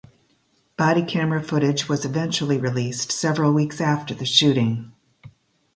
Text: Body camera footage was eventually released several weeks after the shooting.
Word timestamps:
Body 0.77 1.03
camera 1.05 1.43
footage 1.43 1.87
was 1.87 2.05
eventually 2.05 2.57
released 2.57 3.11
several 3.11 3.53
weeks 3.53 3.79
after 3.79 4.15
the 4.15 4.25
shooting. 4.25 4.91